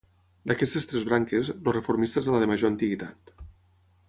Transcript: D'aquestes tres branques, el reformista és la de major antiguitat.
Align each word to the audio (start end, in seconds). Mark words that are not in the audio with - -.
D'aquestes 0.51 0.87
tres 0.91 1.05
branques, 1.11 1.51
el 1.55 1.71
reformista 1.77 2.23
és 2.25 2.31
la 2.37 2.43
de 2.45 2.51
major 2.55 2.73
antiguitat. 2.75 3.35